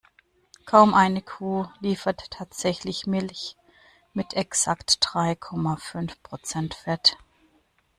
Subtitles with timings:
[0.65, 3.55] Kaum eine Kuh liefert tatsächlich Milch
[4.13, 7.19] mit exakt drei Komma fünf Prozent Fett.